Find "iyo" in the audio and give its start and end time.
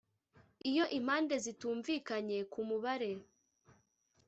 0.69-0.85